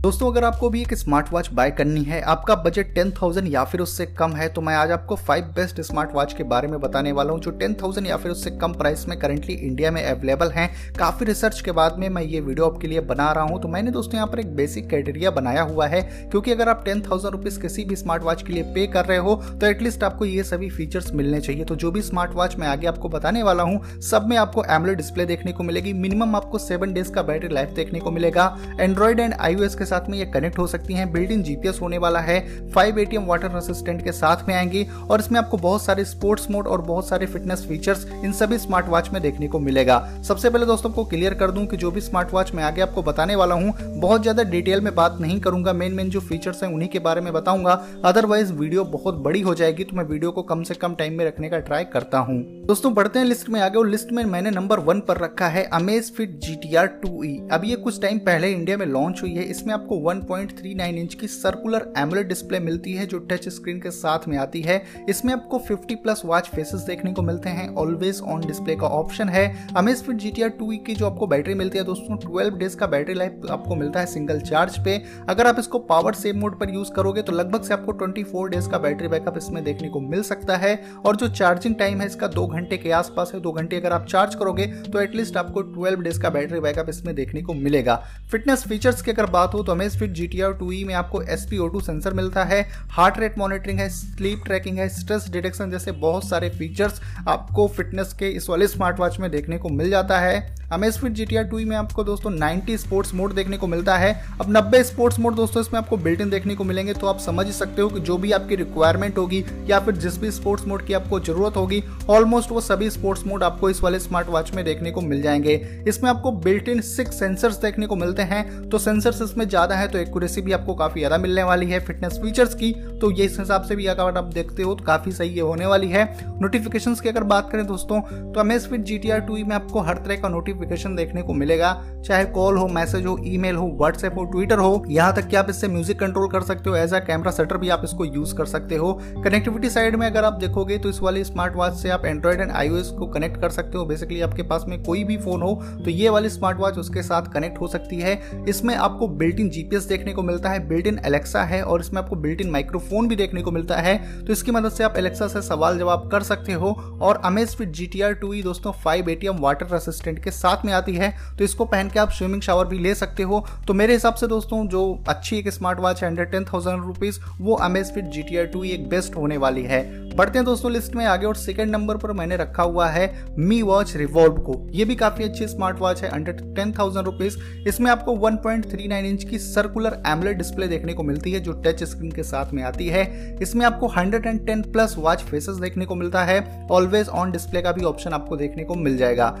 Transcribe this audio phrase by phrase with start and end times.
[0.00, 3.64] दोस्तों, अगर आपको भी एक स्मार्ट वॉच बाय करनी है, आपका बजट टेन थाउज़ेंड या
[3.64, 6.78] फिर उससे कम है तो मैं आज आपको फाइव बेस्ट स्मार्ट वॉच के बारे में
[6.80, 10.02] बताने वाला हूँ, जो टेन थाउज़ेंड या फिर उससे कम प्राइस में करंटली इंडिया में
[10.02, 13.60] अवेलेबल हैं। काफ़ी रिसर्च के बाद में मैं ये वीडियो आपके लिए बना रहा हूँ।
[13.62, 17.02] तो मैंने दोस्तों यहाँ पर एक बेसिक क्राइटेरिया बनाया हुआ है, क्योंकि अगर आप टेन
[17.02, 20.44] थाउज़ेंड किसी भी स्मार्ट वॉच के लिए पे कर रहे हो तो एटलीस्ट आपको ये
[20.44, 24.00] सभी फीचर्स मिलने चाहिए। तो जो भी स्मार्ट वॉच मैं आगे आपको बताने वाला हूँ,
[24.00, 27.74] सब में आपको एमले डिस्प्ले देखने को मिलेगी। मिनिमम आपको सेवन डेज़ का बैटरी लाइफ
[27.76, 31.30] देखने को मिलेगा। एंड्रॉइड एंड आईओएस के साथ में ये कनेक्ट हो सकती हैं। बिल्ट
[31.30, 32.38] इन जीपीएस होने वाला है।
[32.70, 36.66] फाइव एटीएम वाटर असिस्टेंट के साथ में आएँगी और इसमें आपको बहुत सारे स्पोर्ट्स मोड
[36.66, 39.98] और बहुत सारे फिटनेस फीचर्स इन सभी स्मार्ट वॉच में देखने को मिलेगा।
[40.28, 43.02] सबसे पहले दोस्तों को क्लियर कर दूँ कि जो भी स्मार्ट वॉच मैं आगे आपको
[43.02, 46.70] बताने वाला हूँ, बहुत ज़्यादा डिटेल में बात नहीं करूँगा। मेन मेन जो फीचर्स हैं
[46.70, 47.72] उन्हीं के बारे में बताऊँगा।
[48.04, 51.24] अदरवाइज़ वीडियो बहुत बड़ी हो जाएगी तो मैं वीडियो को कम से कम टाइम में
[51.26, 54.50] रखने का ट्राई करता हूँ। दोस्तों बढ़ते हैं लिस्ट में आगे और लिस्ट में मैंने
[54.50, 55.64] नंबर वन पर रखा है
[56.16, 59.32] Amazfit G T R two E अब ये कुछ टाइम पहले इंडिया में लॉन्च हुई
[59.32, 63.90] है। इसमें आपको 1.39 इंच की सर्कुलर एमुलेट डिस्प्ले मिलती है, जो टच स्क्रीन के
[63.90, 68.20] साथ में आती है। इसमें आपको 50 प्लस वॉच फेसेस देखने को मिलते हैं। ऑलवेज
[68.20, 69.44] ऑन डिस्प्ले का ऑप्शन है।
[69.76, 73.14] अमेज फिट जी टी की जो आपको बैटरी मिलती है, दोस्तों 12 डेज़ का बैटरी
[73.14, 76.92] लाइफ आपको मिलता है सिंगल चार्ज पे। अगर आप इसको पावर सेव मोड पर यूज़
[76.92, 80.56] करोगे तो लगभग से आपको 24 डेज़ का बैटरी बैकअप इसमें देखने को मिल सकता
[80.56, 80.74] है।
[81.06, 84.06] और जो चार्जिंग टाइम है, इसका दो घंटे के आसपास है। दो घंटे अगर आप
[84.06, 87.96] चार्ज करोगे तो एटलीस्ट आपको 12 डेज़ का बैटरी बैकअप इसमें देखने को मिलेगा।
[88.30, 91.22] फिटनेस फीचर्स की अगर बात हो तो Amazfit G T R two E में आपको
[91.22, 95.28] S P O two sensor मिलता है हार्ट रेट मॉनिटरिंग है स्लीप ट्रैकिंग है स्ट्रेस
[95.30, 99.68] डिटेक्शन जैसे बहुत सारे फीचर्स आपको फिटनेस के इस वाले स्मार्ट वॉच में देखने को
[99.68, 103.56] मिल जाता है। Amazfit G T R two में आपको दोस्तों 90 स्पोर्ट्स मोड देखने
[103.56, 106.92] को मिलता है। अब 90 स्पोर्ट्स मोड दोस्तों इसमें आपको बिल्ट इन देखने को मिलेंगे
[106.94, 110.18] तो आप समझ ही सकते हो कि जो भी आपकी रिक्वायरमेंट होगी या फिर जिस
[110.20, 113.98] भी स्पोर्ट्स मोड की आपको ज़रूरत होगी ऑलमोस्ट वो सभी स्पोर्ट्स मोड आपको इस वाले
[113.98, 115.54] स्मार्ट वॉच में देखने को मिल जाएँगे।
[115.88, 119.88] इसमें आपको बिल्ट इन सिक्स सेंसर्स देखने को मिलते हैं तो सेंसर्स इसमें ज़्यादा है
[119.88, 123.38] तो एक्यूरेसी भी आपको काफ़ी ज़्यादा मिलने वाली है फिटनेस फीचर्स की तो ये इस
[123.38, 126.04] हिसाब से भी अगर आप देखते हो तो काफ़ी सही ये होने वाली है।
[126.40, 128.00] नोटिफिकेशन की अगर बात करें दोस्तों
[128.32, 130.28] तो अमेजफिट जी टी आर में आपको हर तरह का
[130.60, 131.72] नोटिफिकेशन देखने को मिलेगा।
[132.06, 135.50] चाहे कॉल हो मैसेज हो ईमेल हो व्हाट्सएप हो ट्विटर हो, यहाँ तक कि आप
[135.50, 138.46] इससे म्यूज़िक कंट्रोल कर सकते हो। एज अ कैमरा सेटर भी आप इसको यूज़ कर
[138.46, 138.92] सकते हो।
[139.24, 142.50] कनेक्टिविटी साइड में अगर आप देखोगे तो इस वाली स्मार्ट वॉच से आप एंड्रॉइड एंड
[142.50, 145.90] आईओएस को कनेक्ट कर सकते हो। बेसिकली आपके पास में कोई भी फ़ोन हो तो
[145.90, 149.84] ये वाली स्मार्ट वॉच उसके साथ कनेक्ट हो सकती है। इसमें आपको बिल्ट इन जीपीएस
[149.84, 153.16] देखने को मिलता है। बिल्ट इन एलेक्सा है और इसमें आपको बिल्ट इन माइक्रोफोन भी
[153.16, 156.52] देखने को मिलता है। तो इसकी मदद से आप एलेक्सा से सवाल जवाब कर सकते
[156.52, 156.72] हो।
[157.02, 157.20] और
[157.56, 161.14] Amazfit G T R two दोस्तों फाइव एटीएम वाटर असिस्टेंट के साथ में आती है
[161.38, 164.26] तो इसको पहन के आप स्विमिंग शावर भी ले सकते हो। तो मेरे हिसाब से
[164.26, 167.54] दोस्तों, जो अच्छी एक स्मार्ट वॉच है अंडर टेन थाउज़ेंड रुपीज़ वो
[167.94, 171.04] Amazfit G T R two एक बेस्ट होने वाली है। बढ़ते हैं दोस्तों लिस्ट में,
[171.06, 174.94] आगे और सेकंड नंबर पर मैंने रखा हुआ है मी वॉच रिवॉल्व को। ये भी
[174.96, 177.38] काफ़ी अच्छी स्मार्ट वॉच है अंडर टेन थाउज़ेंड रुपीज़
[177.68, 182.10] इसमें आपको 1.39 इंच की सर्कुलर एमलेट डिस्प्ले देखने को मिलती है, जो टच स्क्रीन
[182.12, 186.66] के साथ में आती है। इसमें आपको 110 प्लस वॉच फेसेस देखने को मिलता है।
[186.70, 189.34] ऑलवेज ऑन डिस्प्ले का भी ऑप्शन आपको देखने को मिल जाएगा।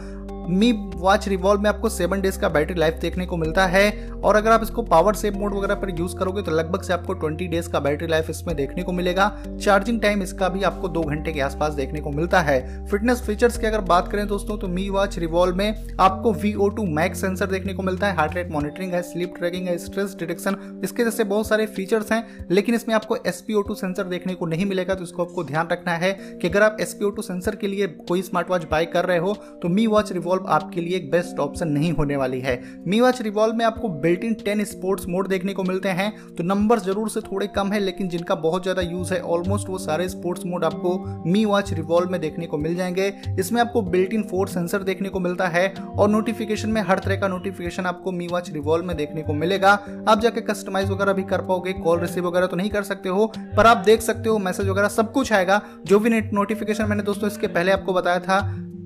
[0.50, 4.36] मी वॉच रिवॉल्व में आपको सेवन डेज़ का बैटरी लाइफ देखने को मिलता है। और
[4.36, 7.48] अगर आप इसको पावर सेव मोड वगैरह पर यूज़ करोगे तो लगभग से आपको 20
[7.50, 11.32] डेज़ का बैटरी लाइफ इसमें देखने को मिलेगा। चार्जिंग टाइम इसका भी आपको दो घंटे
[11.32, 14.88] के आसपास देखने को मिलता है। फिटनेस फीचर्स की अगर बात करें दोस्तों तो मी
[14.88, 18.50] वॉच रिवॉल्व में आपको V O two max sensor देखने को मिलता है। हार्ट रेट
[18.52, 22.94] मॉनिटरिंग है स्लीप ट्रैकिंग है स्ट्रेस डिटेक्शन इसके जैसे बहुत सारे फीचर्स हैं, लेकिन इसमें
[22.94, 23.16] आपको
[23.62, 26.76] टू सेंसर देखने को नहीं मिलेगा तो इसको आपको ध्यान रखना है कि अगर आप
[27.00, 30.39] टू सेंसर के लिए कोई स्मार्ट वॉच बाय कर रहे हो तो मी वॉच रिवॉल्व
[30.48, 34.24] आपके लिए एक बेस्ट ऑप्शन नहीं होने वाली है। मी वॉच रिवॉल्व में आपको built
[34.24, 37.80] in ten sports mode देखने को मिलते हैं। तो नंबर ज़रूर से थोड़े कम है,
[37.80, 40.96] लेकिन जिनका बहुत ज़्यादा यूज़ है ऑलमोस्ट वो सारे स्पोर्ट्स मोड आपको
[41.26, 45.08] मी वॉच रिवॉल्व में देखने को मिल जाएँगे। इसमें आपको बिल्ट इन फोर सेंसर देखने
[45.08, 48.96] को मिलता है और नोटिफिकेशन में हर तरह का नोटिफिकेशन आपको मी वॉच रिवॉल्व में
[48.96, 49.70] देखने को मिलेगा।
[50.08, 53.26] आप जाके कस्टमाइज वगैरह भी कर पाओगे कॉल रिसीव वगैरह तो नहीं कर सकते हो,
[53.56, 57.28] पर आप देख सकते हो मैसेज वगैरह सब कुछ आएगा। जो भी नोटिफिकेशन मैंने दोस्तों
[57.28, 58.40] इसके पहले आपको बताया था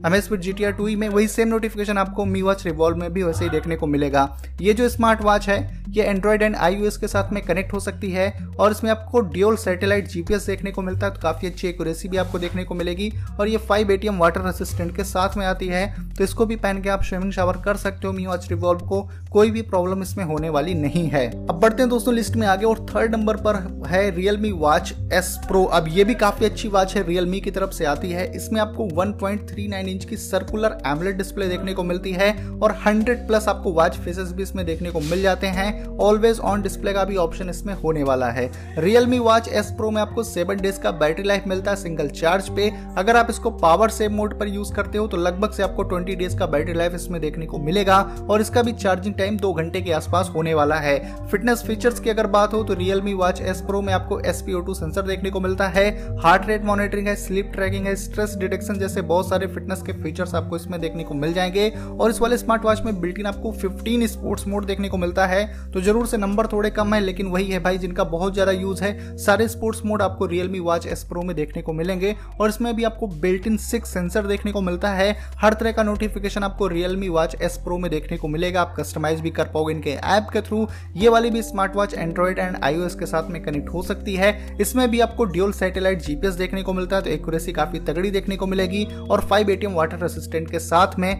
[0.04, 3.22] Amazfit G T R two में वही सेम नोटिफिकेशन आपको मी वॉच रिवॉल्व में भी
[3.22, 4.28] वैसे ही देखने को मिलेगा।
[4.60, 8.10] ये जो स्मार्ट वॉच है, ये एंड्रॉइड एंड आई के साथ में कनेक्ट हो सकती
[8.10, 12.08] है और इसमें आपको ड्यूल सैटेलाइट जीपीएस देखने को मिलता है तो काफ़ी अच्छी एक्यूरेसी
[12.08, 13.10] भी आपको देखने को मिलेगी
[13.40, 16.82] और ये फाइव एटीएम वाटर असिस्टेंट के साथ में आती है तो इसको भी पहन
[16.82, 19.00] के आप स्विमिंग शावर कर सकते हो मी वॉच रिवॉल्व को,
[19.32, 22.66] कोई भी प्रॉब्लम इसमें होने वाली नहीं है। अब बढ़ते हैं दोस्तों लिस्ट में आगे
[22.66, 23.56] और थर्ड नंबर पर
[23.88, 27.70] है रियलमी वॉच एस प्रो अब ये भी काफ़ी अच्छी वॉच है रियलमी की तरफ़
[27.70, 32.32] से आती है। इसमें आपको 1.39 इंच की सर्कुलर एमलेट डिस्प्ले देखने को मिलती है
[32.58, 36.62] और 100 प्लस आपको वॉच फेसेस भी इसमें देखने को मिल जाते हैं। ऑलवेज ऑन
[36.62, 40.60] डिस्प्ले का भी ऑप्शन इसमें होने वाला है। रियलमी वॉच एस प्रो में आपको सेवन
[40.60, 44.38] डेज़ का बैटरी लाइफ मिलता है सिंगल चार्ज पे। अगर आप इसको पावर सेव मोड
[44.40, 47.46] पर यूज़ करते हो तो लगभग से आपको ट्वेंटी डेज़ का बैटरी लाइफ इसमें देखने
[47.46, 47.98] को मिलेगा
[48.30, 52.10] और इसका भी चार्जिंग टाइम दो घंटे के आसपास होने वाला है। फिटनेस फीचर्स की
[52.10, 55.68] अगर बात हो तो रियलमी वॉच एस प्रो में आपको एसपीओ सेंसर देखने को मिलता
[55.68, 55.86] है।
[56.18, 60.34] हार्ट रेट मॉनिटरिंग है स्लीप ट्रैकिंग है स्ट्रेस डिटेक्शन जैसे बहुत सारे फिटनेस के फीचर्स
[60.34, 63.52] आपको इसमें देखने को मिल जाएँगे। और इस वाले स्मार्ट वॉच में बिल्ट इन आपको
[63.54, 67.26] 15 स्पोर्ट्स मोड देखने को मिलता है। तो ज़रूर से नंबर थोड़े कम है, लेकिन
[67.26, 71.04] वही है भाई जिनका बहुत ज़्यादा यूज़ है। सारे स्पोर्ट्स मोड आपको रियलमी वॉच एस
[71.04, 74.60] प्रो में देखने को मिलेंगे। और इसमें भी आपको बिल्ट इन सिक्स सेंसर देखने को
[74.60, 78.60] मिलता है। हर तरह का नोटिफिकेशन आपको रियलमी वॉच एस प्रो में देखने को मिलेगा।
[78.60, 80.66] आप कस्टमाइज भी कर पाओगे इनके ऐप के थ्रू
[80.96, 84.32] ये वाली भी smart watch Android and iOS के साथ में कनेक्ट हो सकती है।
[84.60, 88.36] इसमें भी आपको ड्यूल सैटेलाइट जीपीएस देखने को मिलता है तो एक्यूरेसी काफ़ी तगड़ी देखने
[88.36, 91.12] को मिलेगी। और फाइव एटीएम वाटर रेसिस्टेंट के साथ में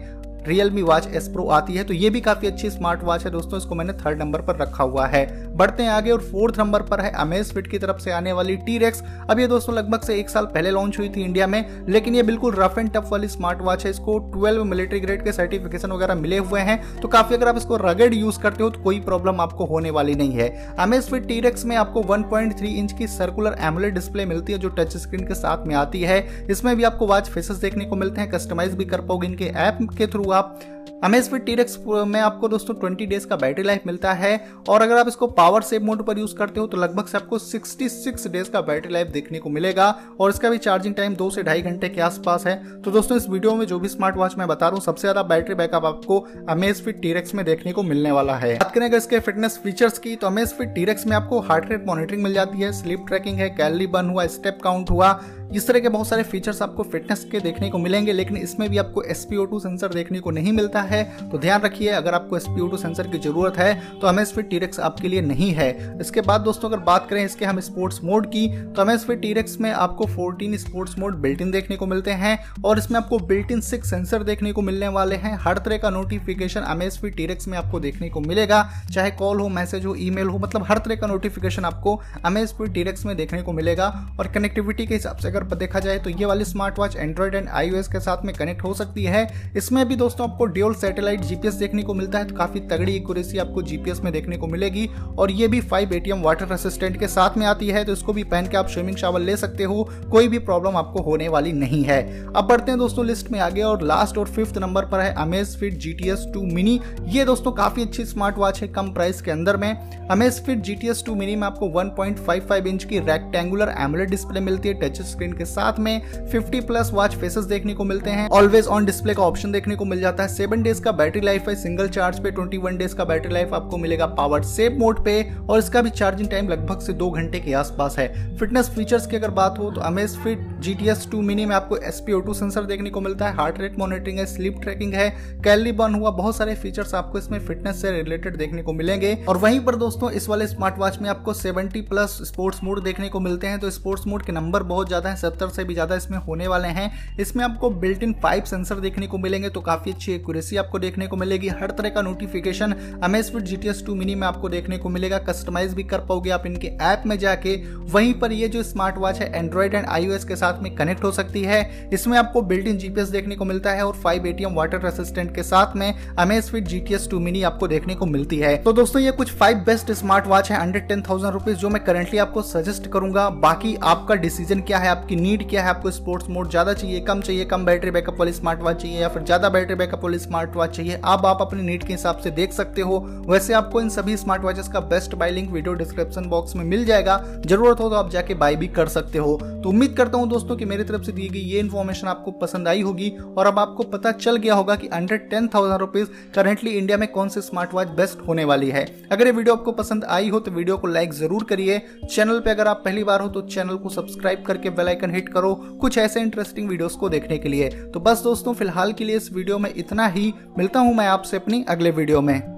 [0.47, 3.57] रियलमी वॉच एस प्रो आती है तो ये भी काफ़ी अच्छी स्मार्ट वॉच है दोस्तों,
[3.57, 5.25] इसको मैंने थर्ड नंबर पर रखा हुआ है।
[5.57, 8.55] बढ़ते हैं आगे और फोर्थ नंबर पर है अमेज फिट की तरफ़ से आने वाली
[8.57, 11.85] टी रेक्स अब ये दोस्तों लगभग से एक साल पहले लॉन्च हुई थी इंडिया में,
[11.89, 15.31] लेकिन ये बिल्कुल रफ एंड टफ वाली स्मार्ट वॉच है। इसको ट्वेल्व मिलिट्री ग्रेड के
[15.33, 18.81] सर्टिफिकेशन वगैरह मिले हुए हैं तो काफ़ी अगर आप इसको रगेड यूज़ करते हो तो
[18.81, 20.49] कोई प्रॉब्लम आपको होने वाली नहीं है।
[20.79, 24.69] अमेज फिट टी रेक्स में आपको 1.3 इंच की सर्कुलर एमुलेट डिस्प्ले मिलती है, जो
[24.69, 26.19] टच स्क्रीन के साथ में आती है।
[26.49, 29.77] इसमें भी आपको वॉच फेसेस देखने को मिलते हैं कस्टमाइज भी कर पाओगे इनके ऐप
[29.97, 30.59] के थ्रू आप
[31.03, 31.77] अमेजफिट टीरेक्स
[32.07, 34.35] में आपको दोस्तों 20 डेज़ का बैटरी लाइफ मिलता है
[34.69, 37.39] और अगर आप इसको पावर सेव मोड पर यूज़ करते हो तो लगभग से आपको
[37.39, 39.89] 66 डेज़ का बैटरी लाइफ देखने को मिलेगा
[40.19, 43.29] और इसका भी चार्जिंग टाइम दो से ढाई घंटे के आसपास है। तो दोस्तों, इस
[43.29, 46.19] वीडियो में जो भी स्मार्ट वॉच मैं बता रहा हूँ, सबसे ज़्यादा बैटरी बैकअप आपको
[46.49, 50.27] अमेजफिट टीरेक्स में देखने को मिलने वाला है। बात करें इसके फिटनेस फीचर्स की तो
[50.27, 54.09] अमेजफिट टीरेक्स में आपको हार्ट रेट मॉनिटरिंग मिल जाती है स्लीप ट्रैकिंग है, कैलरी बर्न
[54.09, 55.19] हुआ स्टेप काउंट हुआ
[55.51, 58.77] इस तरह के बहुत सारे फीचर्स आपको फिटनेस के देखने को मिलेंगे, लेकिन इसमें भी
[58.77, 63.07] आपको एसपीओ सेंसर देखने को नहीं मिलता है। तो ध्यान रखिए, अगर आपको एसपीओ सेंसर
[63.07, 66.79] की ज़रूरत है तो हमें फिट टीरेक्स आपके लिए नहीं है। इसके बाद दोस्तों, अगर
[66.81, 70.97] बात करें इसके हम स्पोर्ट्स मोड की तो एम फिट टीरेक्स में आपको 14 स्पोर्ट्स
[70.99, 74.51] मोड बिल्ट इन देखने को मिलते हैं, और इसमें आपको बिल्ट इन सिक्स सेंसर देखने
[74.51, 78.21] को मिलने वाले हैं। हर तरह का नोटिफिकेशन एम फिट टीरेक्स में आपको देखने को
[78.21, 78.61] मिलेगा,
[78.91, 82.73] चाहे कॉल हो मैसेज हो ईमेल हो मतलब हर तरह का नोटिफिकेशन आपको एम फिट
[82.73, 83.87] टीरेक्स में देखने को मिलेगा,
[84.19, 87.47] और कनेक्टिविटी के हिसाब से अगर देखा जाए तो ये वाली smart watch Android and
[87.49, 89.27] iOS के साथ में कनेक्ट हो सकती है।
[89.57, 93.37] इसमें भी दोस्तों आपको ड्यूल सैटेलाइट जीपीएस देखने को मिलता है तो काफ़ी तगड़ी एक्यूरेसी
[93.37, 97.37] आपको जीपीएस में देखने को मिलेगी। और ये भी फाइव एटीएम वाटर असिस्टेंट के साथ
[97.37, 100.27] में आती है तो इसको भी पहन के आप स्विमिंग शावर ले सकते हो। कोई
[100.27, 103.81] भी प्रॉब्लम आपको होने वाली नहीं है। अब बढ़ते हैं दोस्तों लिस्ट में आगे, और
[103.83, 105.13] लास्ट और फिफ्थ नंबर पर है
[105.59, 109.21] Amazfit G T S two mini ये दोस्तों काफ़ी अच्छी स्मार्ट वॉच है कम प्राइस
[109.21, 110.07] के अंदर में।
[110.45, 114.69] Amazfit G T S two mini में आपको 1.55 इंच की रेक्टेंगुलर एमुलेट डिस्प्ले मिलती
[114.69, 116.01] है टच स्क्रीन के साथ में
[116.31, 119.85] 50 प्लस वॉच फेसेस देखने को मिलते हैं। ऑलवेज ऑन डिस्प्ले का ऑप्शन देखने को
[119.85, 123.05] मिल जाता है। सेवन डेज़ का बैटरी लाइफ है। सिंगल चार्ज पे 21 डेज़ का
[123.05, 125.15] बैटरी लाइफ आपको मिलेगा पावर सेव मोड पे।
[125.49, 128.07] और इसका भी चार्जिंग टाइम लगभग से दो घंटे के आसपास है।
[128.37, 129.81] फिटनेस फीचर्स की अगर बात हो तो
[130.17, 133.59] Amazfit G T S two mini में आपको एसपीओ सेंसर देखने को मिलता है। हार्ट
[133.59, 135.09] रेट मॉनिटरिंग है। स्लीप ट्रैकिंग है।
[135.43, 139.37] कैलरी बर्न हुआ बहुत सारे फीचर्स आपको इसमें फिटनेस से रिलेटेड देखने को मिलेंगे। और
[139.37, 143.19] वहीं पर दोस्तों, इस वाले स्मार्ट वॉच में आपको 70 प्लस स्पोर्ट्स मोड देखने को
[143.19, 146.47] मिलते हैं। तो स्पोर्ट्स मोड के नंबर बहुत ज़्यादा सत्तर से भी ज़्यादा इसमें होने
[146.47, 150.57] वाले हैं। इसमें आपको बिल्ट इन फाइव सेंसर देखने को मिलेंगे तो काफ़ी अच्छी एक्यूरेसी
[150.57, 154.49] आपको देखने को मिलेगी। हर तरह का notification Amazfit G T two mini में आपको
[154.49, 158.47] देखने को मिलेगा। कस्टमाइज भी कर पाओगे आप इनके ऐप में जाके। वहीं पर ये
[158.47, 162.17] जो स्मार्ट वॉच है एंड्रॉइड एंड आईओएस के साथ में कनेक्ट हो सकती है। इसमें
[162.17, 165.75] आपको बिल्ट इन जीपीएस देखने को मिलता है और फाइव एटीएम वाटर असिस्टेंट के साथ
[165.75, 169.31] में Amazfit G T two mini आपको देखने को मिलती है। तो दोस्तों, ये कुछ
[169.31, 173.29] फाइव बेस्ट स्मार्ट वॉच है अंडर टेन थाउज़ेंड रुपीज़ जो मैं करंटली आपको सजेस्ट करूँगा।
[173.41, 177.19] बाकी आपका डिसीज़न क्या है आपकी नीड क्या है, आपको स्पोर्ट्स मोड ज़्यादा चाहिए, कम
[177.21, 180.55] चाहिए, कम बैटरी बैकअप वाली स्मार्ट वॉच चाहिए या फिर ज़्यादा बैटरी बैकअप वाली स्मार्ट
[180.55, 182.97] वॉच चाहिए अब आप अपनी नीड के हिसाब से देख सकते हो।
[183.27, 186.85] वैसे आपको इन सभी स्मार्ट वॉचेस का best buy link video description box में मिल
[186.85, 190.29] जाएगा। ज़रूरत हो तो आप जाके बाई भी कर सकते हो। तो उम्मीद करता हूँ
[190.29, 193.59] दोस्तों की मेरी तरफ़ से दी गई ये इन्फॉर्मेशन आपको पसंद आई होगी और अब
[193.59, 197.41] आपको पता चल गया होगा कि under ten thousand rupees currently India में कौन सी
[197.41, 200.77] स्मार्ट वॉच बेस्ट होने वाली है। अगर ये वीडियो आपको पसंद आई हो तो वीडियो
[200.77, 204.43] को लाइक ज़रूर करिए। चैनल पर अगर आप पहली बार हो तो चैनल को सब्सक्राइब
[204.47, 208.21] करके बेल आइकन हिट करो कुछ ऐसे इंटरेस्टिंग वीडियोस को देखने के लिए। तो बस
[208.23, 211.91] दोस्तों, फ़िलहाल के लिए इस वीडियो में इतना ही। मिलता हूँ मैं आपसे अपनी अगले
[211.91, 212.54] वीडियो में।